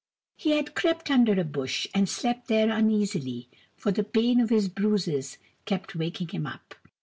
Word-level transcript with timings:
He 0.35 0.57
had 0.57 0.73
crept 0.73 1.11
under 1.11 1.39
a 1.39 1.43
bush, 1.43 1.85
and 1.93 2.09
slept 2.09 2.47
there 2.47 2.71
uneasily, 2.71 3.49
for 3.75 3.91
the 3.91 4.03
pain 4.03 4.39
of 4.41 4.49
his 4.49 4.67
bruises 4.67 5.37
kept 5.65 5.93
waking 5.95 6.29
him 6.29 6.47
up. 6.47 6.73